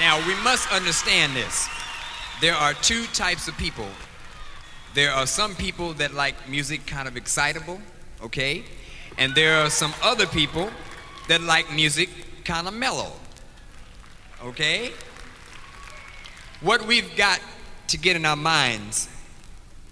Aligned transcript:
Now, 0.00 0.26
we 0.26 0.34
must 0.42 0.72
understand 0.72 1.36
this. 1.36 1.68
There 2.40 2.54
are 2.54 2.72
two 2.72 3.04
types 3.12 3.48
of 3.48 3.56
people. 3.58 3.86
There 4.94 5.12
are 5.12 5.26
some 5.26 5.54
people 5.54 5.92
that 5.94 6.14
like 6.14 6.48
music 6.48 6.86
kind 6.86 7.06
of 7.06 7.18
excitable, 7.18 7.78
okay? 8.22 8.64
And 9.18 9.34
there 9.34 9.58
are 9.58 9.68
some 9.68 9.92
other 10.02 10.26
people 10.26 10.70
that 11.28 11.42
like 11.42 11.70
music 11.70 12.08
kind 12.46 12.66
of 12.66 12.72
mellow, 12.72 13.12
okay? 14.42 14.90
What 16.62 16.86
we've 16.86 17.14
got 17.14 17.40
to 17.88 17.98
get 17.98 18.16
in 18.16 18.24
our 18.24 18.36
minds 18.36 19.06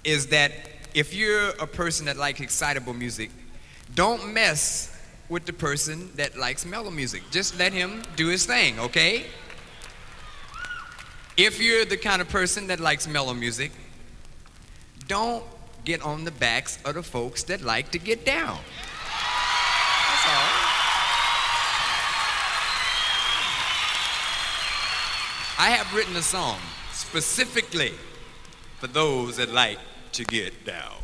is 0.04 0.28
that 0.28 0.52
if 0.94 1.14
you're 1.14 1.50
a 1.60 1.66
person 1.66 2.06
that 2.06 2.16
likes 2.16 2.40
excitable 2.40 2.94
music, 2.94 3.30
don't 3.94 4.32
mess 4.32 4.98
with 5.28 5.44
the 5.44 5.52
person 5.52 6.10
that 6.16 6.38
likes 6.38 6.64
mellow 6.64 6.90
music. 6.90 7.22
Just 7.30 7.58
let 7.58 7.74
him 7.74 8.02
do 8.16 8.28
his 8.28 8.46
thing, 8.46 8.78
okay? 8.80 9.26
If 11.38 11.62
you're 11.62 11.84
the 11.84 11.96
kind 11.96 12.20
of 12.20 12.28
person 12.28 12.66
that 12.66 12.80
likes 12.80 13.06
mellow 13.06 13.32
music, 13.32 13.70
don't 15.06 15.44
get 15.84 16.02
on 16.02 16.24
the 16.24 16.32
backs 16.32 16.80
of 16.84 16.96
the 16.96 17.02
folks 17.04 17.44
that 17.44 17.62
like 17.62 17.92
to 17.92 17.98
get 18.00 18.26
down. 18.26 18.58
That's 20.08 20.26
all. 20.26 20.48
I 25.60 25.70
have 25.70 25.94
written 25.94 26.16
a 26.16 26.22
song 26.22 26.58
specifically 26.90 27.92
for 28.80 28.88
those 28.88 29.36
that 29.36 29.52
like 29.52 29.78
to 30.14 30.24
get 30.24 30.64
down. 30.64 30.94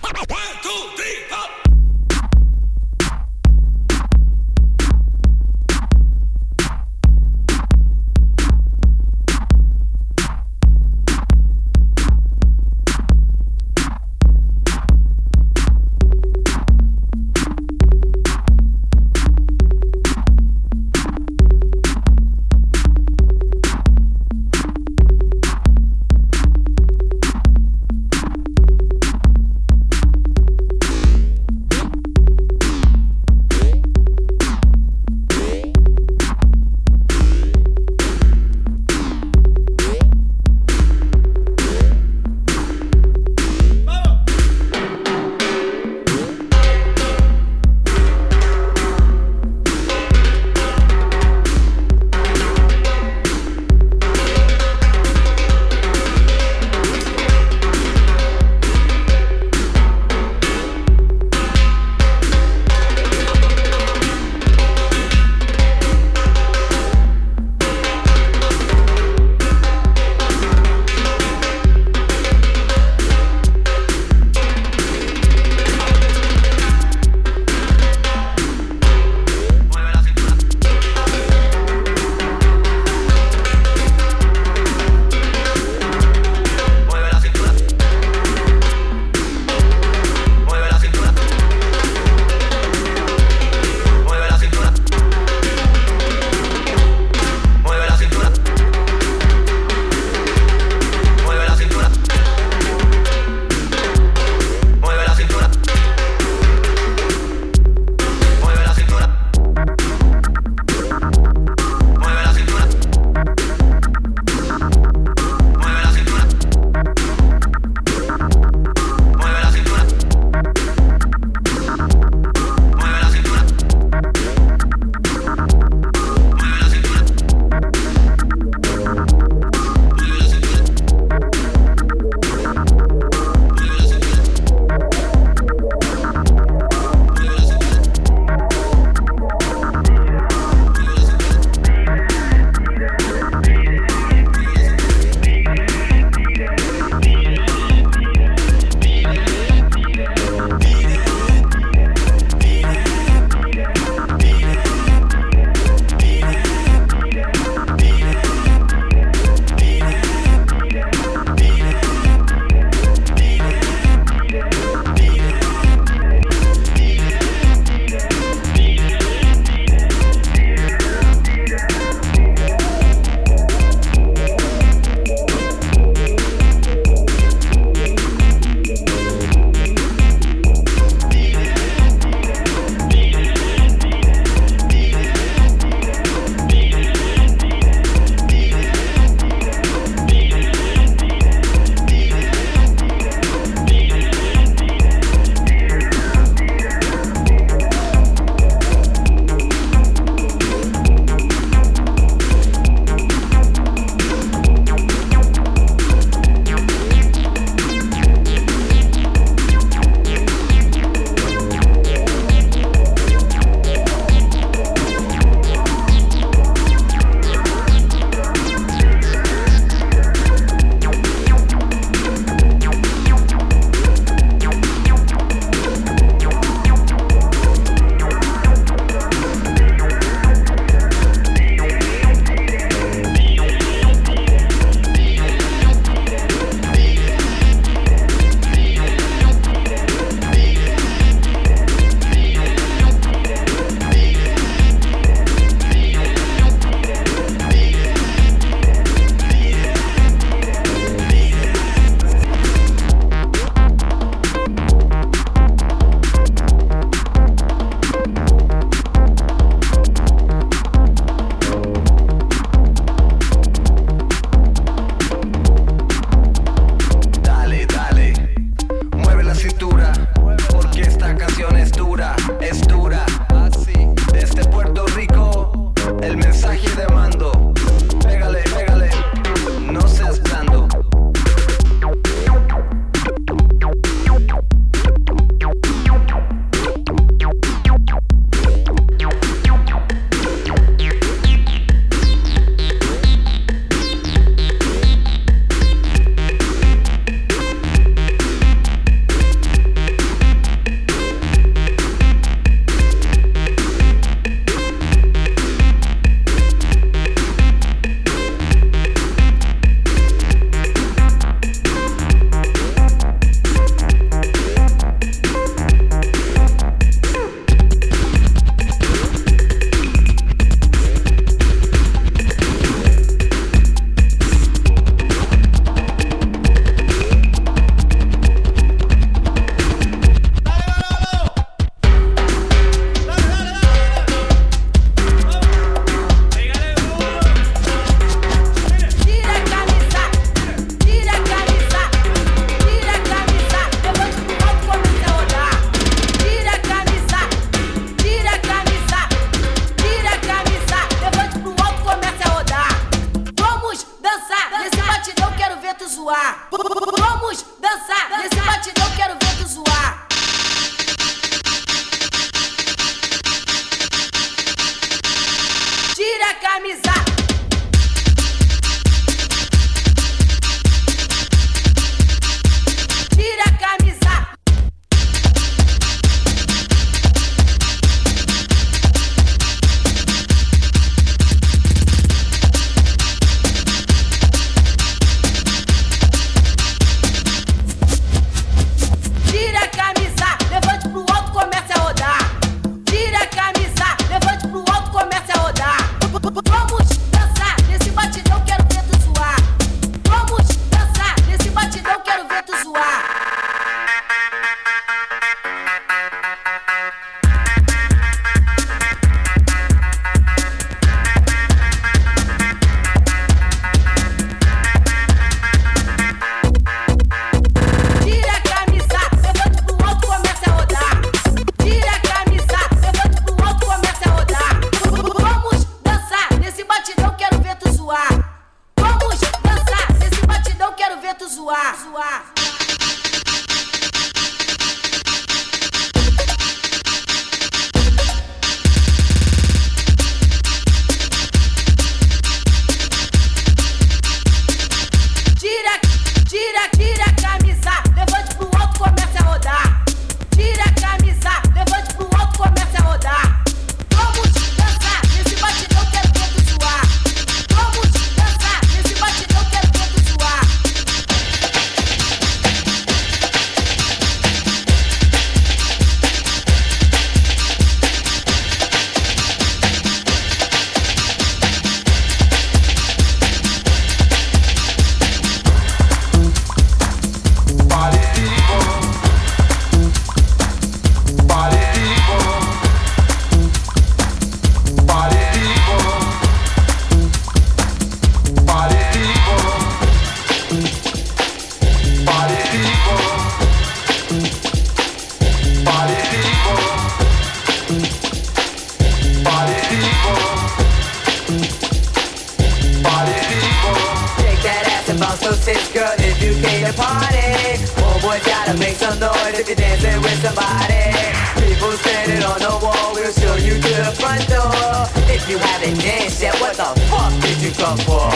Party 517.77 518.14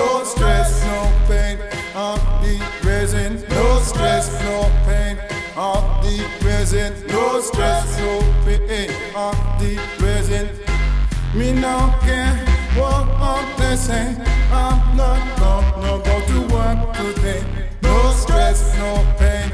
no 0.00 0.24
stress, 0.24 0.70
no 0.84 0.98
pain. 1.28 1.58
I'll 1.94 2.42
be 2.42 2.58
present, 2.80 3.36
no 3.50 3.66
stress, 3.80 4.26
no 4.44 4.58
pain. 4.86 5.16
I'll 5.56 6.02
be 6.02 6.16
present, 6.40 6.94
no 7.08 7.40
stress, 7.40 7.86
no 7.98 8.14
pain. 8.44 8.90
I'll 9.14 9.40
be 9.60 9.76
present. 9.98 10.50
Me 11.34 11.52
now 11.52 11.82
can 12.06 12.34
walk 12.78 13.08
up 13.32 13.46
the 13.58 13.76
same. 13.76 14.16
I'm 14.62 14.96
not 14.96 15.20
gonna 15.42 15.94
go 16.08 16.16
to 16.32 16.38
work 16.54 16.80
today. 17.00 17.42
No 17.82 17.96
stress, 18.22 18.58
no 18.78 18.92
pain. 19.18 19.48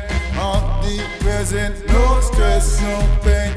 I'll 0.44 0.82
be 0.82 0.96
present, 1.24 1.74
no 1.88 2.20
stress, 2.20 2.80
no 2.82 2.96
pain. 3.22 3.55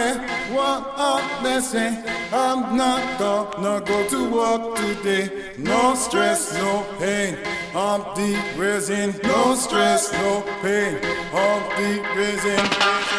Oh, 0.00 1.40
listen, 1.42 2.04
I'm 2.32 2.76
not 2.76 3.18
gonna 3.18 3.80
go 3.84 4.08
to 4.08 4.30
work 4.30 4.76
today. 4.76 5.52
No 5.58 5.94
stress, 5.94 6.54
no 6.54 6.86
pain. 6.98 7.36
I'm 7.74 8.00
the 8.14 8.38
resin. 8.56 9.14
No 9.24 9.54
stress, 9.54 10.12
no 10.12 10.42
pain. 10.62 10.98
I'm 11.32 11.62
the 11.76 12.02
resin. 12.16 13.17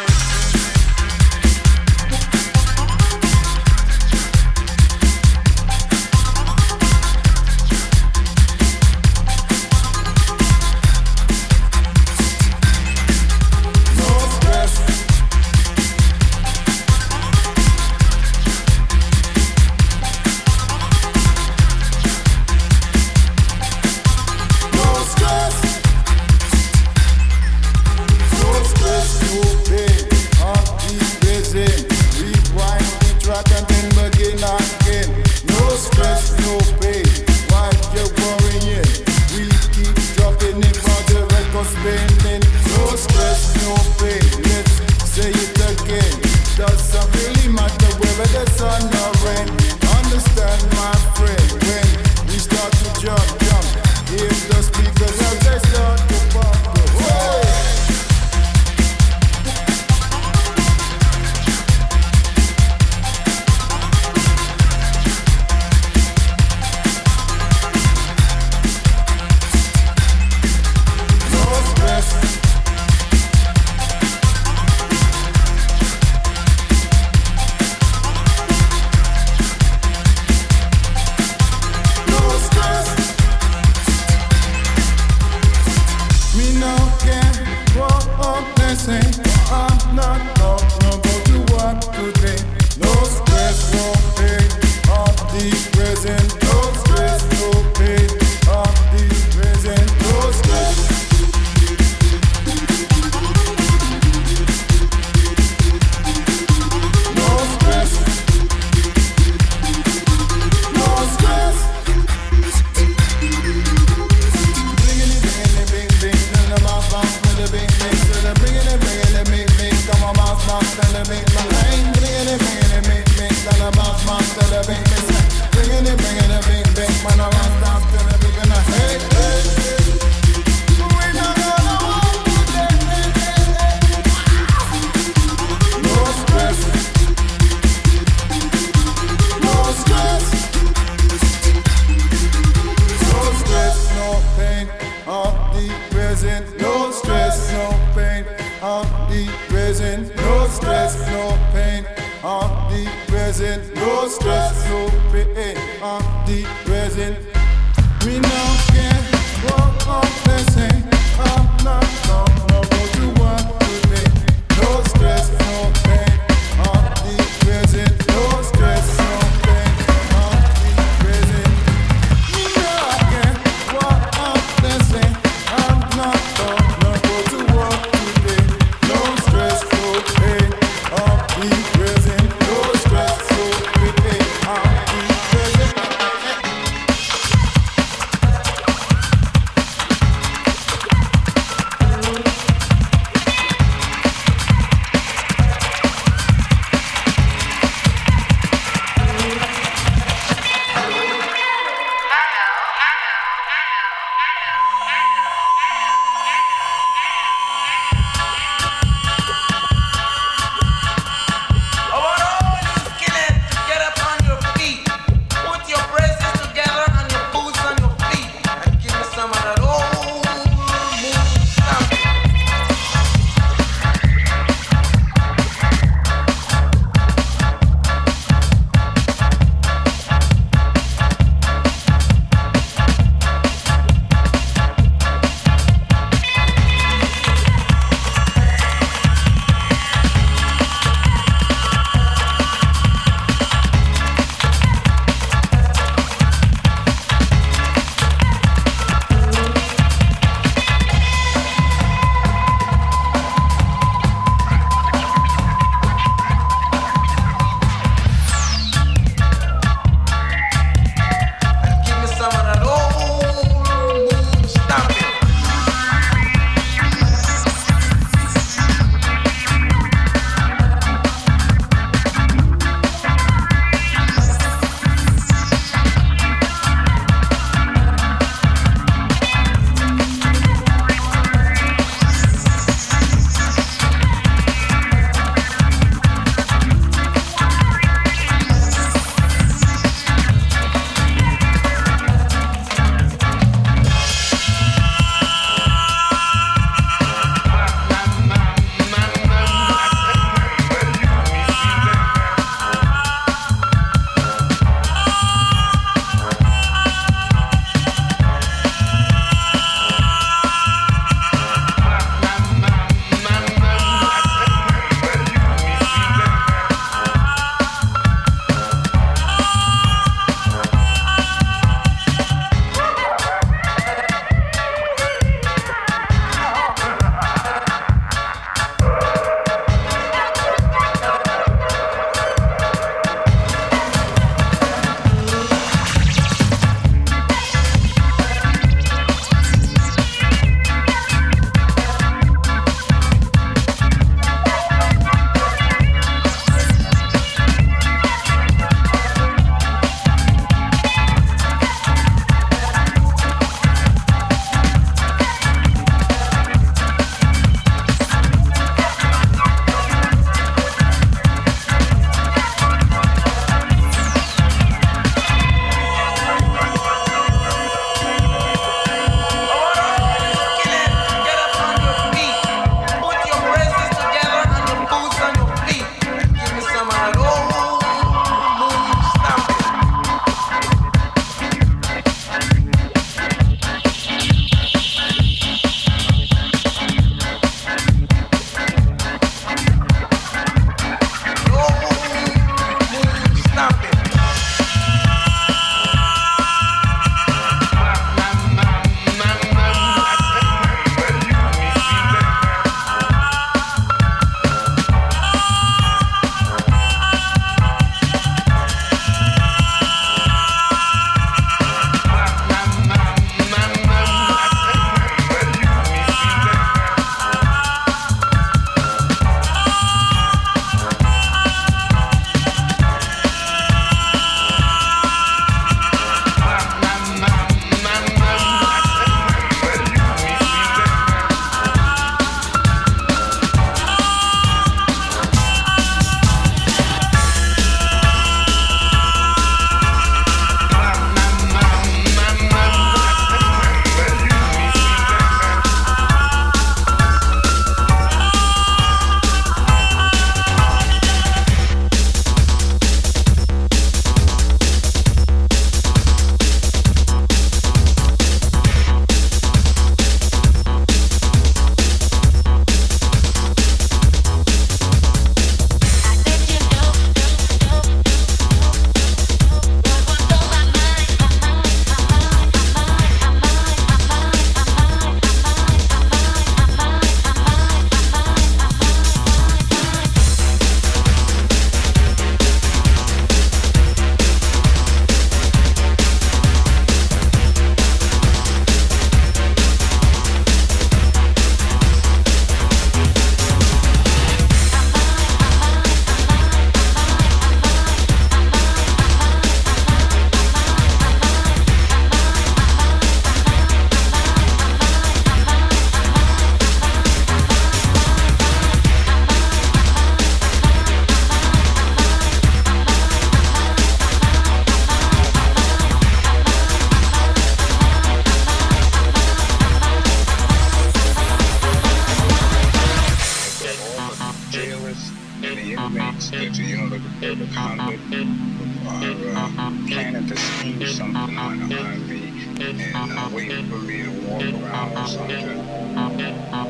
planted 529.90 530.28
the 530.28 530.36
seed 530.36 530.82
something 530.82 531.00
on 531.00 531.36
R&B 531.36 532.14
and 532.60 532.80
uh, 532.94 533.28
waiting 533.34 533.68
for 533.68 533.78
me 533.78 534.02
to 534.04 534.10
walk 534.10 534.42
around 534.42 534.96
or 534.96 535.06
something. 535.06 536.69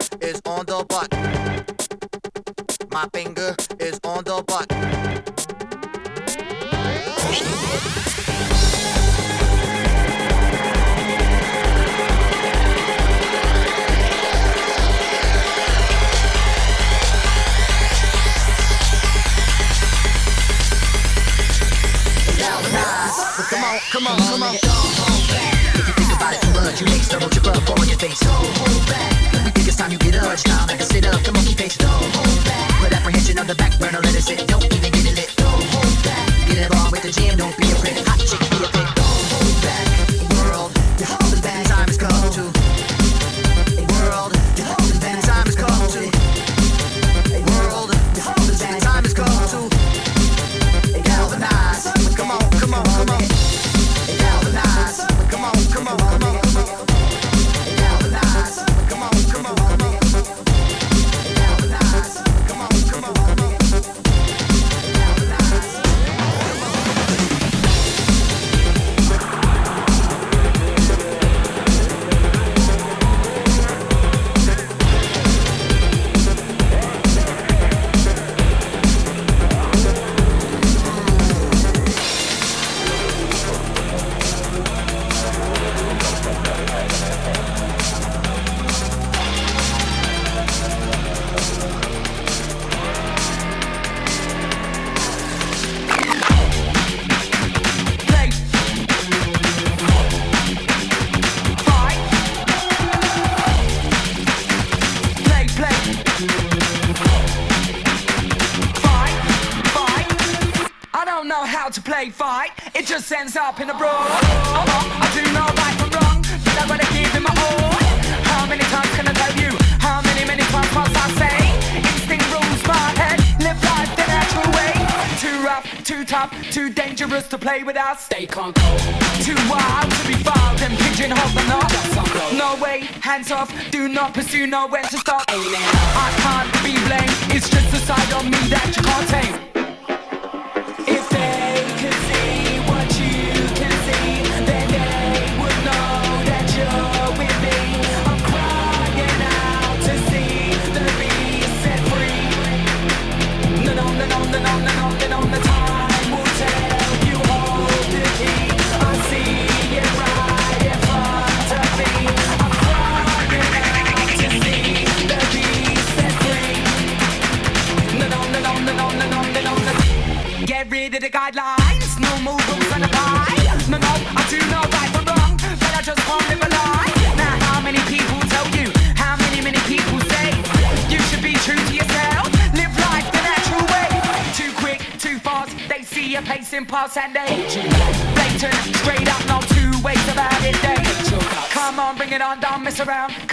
around, 192.91 193.30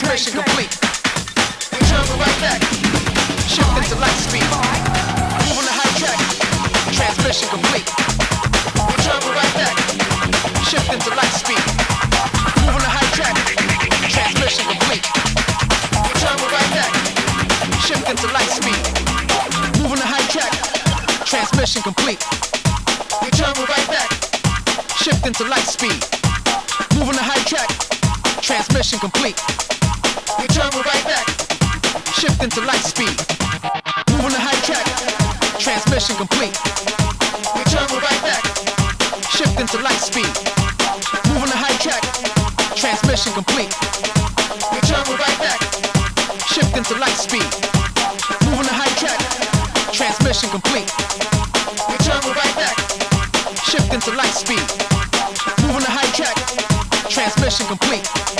Transmission 0.00 0.32
complete. 0.32 0.72
We 1.72 1.78
turn 1.84 2.00
right 2.16 2.38
back. 2.40 2.60
Shift 3.44 3.68
into 3.76 3.96
light 4.00 4.16
speed. 4.16 4.48
Move 5.44 5.60
on 5.60 5.66
the 5.68 5.76
high 5.76 5.92
track. 6.00 6.16
Transmission 6.88 7.48
complete. 7.52 7.84
We 8.80 8.96
turn 9.04 9.20
right 9.36 9.54
back. 9.60 9.76
Shift 10.64 10.88
into 10.88 11.12
light 11.12 11.34
speed. 11.36 11.60
Move 12.64 12.80
on 12.80 12.80
the 12.80 12.88
high 12.88 13.12
track. 13.12 13.36
Transmission 14.08 14.64
complete. 14.72 15.04
We 16.00 16.12
turn 16.16 16.40
right 16.48 16.70
back. 16.72 16.92
Shift 17.84 18.08
into 18.08 18.26
light 18.32 18.50
speed. 18.56 18.80
Move 19.84 19.92
on 19.92 20.00
the 20.00 20.08
high 20.08 20.24
track. 20.32 20.52
Transmission 21.28 21.82
complete. 21.84 22.24
We 23.20 23.28
turn 23.36 23.52
right 23.68 23.88
back. 23.92 24.08
Shift 24.96 25.26
into 25.26 25.44
light 25.44 25.68
speed. 25.68 26.00
Move 26.96 27.12
on 27.12 27.16
the 27.20 27.22
high 27.22 27.44
track. 27.44 27.68
Transmission 28.40 28.98
complete. 28.98 29.36
We 30.40 30.46
turn 30.48 30.72
right 30.72 31.04
back. 31.04 31.28
Shift 32.16 32.42
into 32.42 32.64
light 32.64 32.80
speed. 32.80 33.12
Move 34.08 34.24
on 34.24 34.32
the 34.32 34.40
high 34.40 34.56
track. 34.64 34.88
Transmission 35.60 36.16
complete. 36.16 36.56
We 37.52 37.60
turn 37.68 37.84
right 38.00 38.20
back. 38.24 38.40
Shift 39.28 39.60
into 39.60 39.76
light 39.84 40.00
speed. 40.00 40.32
Move 41.28 41.44
on 41.44 41.50
the 41.52 41.60
high 41.60 41.76
track. 41.76 42.00
Transmission 42.72 43.36
complete. 43.36 43.68
We 44.72 44.80
turn 44.88 45.04
right 45.12 45.38
back. 45.44 45.60
Shift 46.48 46.72
into 46.72 46.96
light 46.96 47.20
speed. 47.20 47.44
Move 48.48 48.64
on 48.64 48.64
the 48.64 48.72
high 48.72 48.96
track. 48.96 49.20
Transmission 49.92 50.48
complete. 50.48 50.88
We 51.84 52.00
turn 52.00 52.24
right 52.32 52.54
back. 52.56 52.80
Shift 53.68 53.92
into 53.92 54.16
light 54.16 54.32
speed. 54.32 54.64
Move 55.60 55.76
on 55.76 55.84
the 55.84 55.92
high 55.92 56.08
track. 56.16 56.36
Transmission 57.12 57.66
complete. 57.68 58.39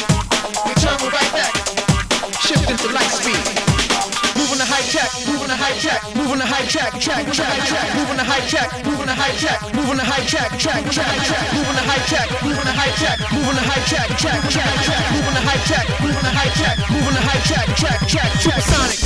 Track, 6.70 6.94
track, 7.02 7.26
track, 7.34 7.58
track, 7.66 7.88
move 7.98 8.06
on 8.14 8.16
the 8.16 8.22
high 8.22 8.46
track, 8.46 8.70
move 8.86 9.02
on 9.02 9.10
the 9.10 9.14
high 9.14 9.34
track, 9.42 9.58
move 9.74 9.90
on 9.90 9.98
the 9.98 10.06
high 10.06 10.22
track, 10.22 10.54
track, 10.54 10.86
track, 10.86 11.10
track, 11.26 11.46
move 11.50 11.66
on 11.66 11.74
the 11.74 11.82
high 11.82 11.98
track, 12.06 12.30
move 12.46 12.54
on 12.54 12.62
the 12.62 12.70
high 12.70 12.94
track, 12.94 13.18
move 13.34 13.42
on 13.42 13.58
the 13.58 13.66
high 13.66 13.82
track, 13.90 14.06
track, 14.14 14.38
track, 14.46 14.70
track, 14.86 15.02
move 15.10 15.26
on 15.26 15.34
the 15.34 15.42
high 15.42 15.58
track, 15.66 15.86
move 15.98 16.14
on 16.14 16.22
the 16.22 16.30
high 16.30 16.52
track, 16.54 16.78
move 16.94 17.06
on 17.10 17.14
the 17.18 17.24
high 17.26 17.42
track, 17.42 17.66
track, 17.74 17.98
track, 18.06 18.30
supersonic. 18.38 19.02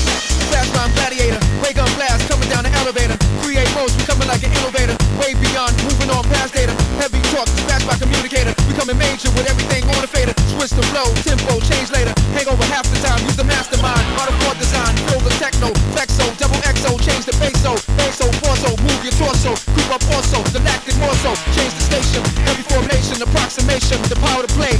Fast 0.52 0.76
rhyme 0.76 0.92
gladiator, 0.92 1.40
ray 1.64 1.72
gun 1.72 1.88
blast 1.96 2.28
coming 2.28 2.52
down 2.52 2.68
the 2.68 2.72
elevator. 2.84 3.16
Create 3.40 3.68
motion, 3.72 3.96
coming 4.04 4.28
like 4.28 4.44
an 4.44 4.52
innovator. 4.60 4.92
Way 5.16 5.32
beyond, 5.32 5.72
moving 5.88 6.12
on 6.12 6.20
past 6.28 6.52
data. 6.52 6.76
Heavy 7.00 7.24
talk, 7.32 7.48
dispatched 7.48 7.88
by 7.88 7.96
communicator. 7.96 8.52
Becoming 8.68 9.00
major 9.00 9.32
with 9.32 9.48
everything 9.48 9.88
on 9.88 10.04
the 10.04 10.10
fader. 10.10 10.36
Switch 10.52 10.76
the 10.76 10.84
flow, 10.92 11.08
tempo, 11.24 11.64
change 11.64 11.88
later. 11.96 12.12
Hang 12.36 12.44
over 12.52 12.64
half 12.68 12.84
the 12.92 13.00
time, 13.00 13.24
use 13.24 13.40
the 13.40 13.48
mastermind. 13.48 14.04
Art 14.20 14.28
of 14.28 14.36
design, 14.60 14.94
feel 15.08 15.20
the 15.20 15.32
techno. 15.40 15.72
Flexo, 15.96 16.24
double 16.38 16.60
XO, 16.62 17.00
basso. 17.50 17.74
Basso, 17.96 18.30
torso, 18.40 18.76
move 18.82 19.04
your 19.04 19.12
torso. 19.12 19.52
Creep 19.74 19.90
up 19.90 20.04
also, 20.14 20.42
galactic 20.52 20.96
more 20.96 21.14
so. 21.20 21.34
Change 21.52 21.72
the 21.74 21.84
station, 21.84 22.22
every 22.48 22.64
formation, 22.64 23.20
approximation. 23.20 24.00
The 24.08 24.16
power 24.16 24.46
to 24.46 24.52
play, 24.54 24.72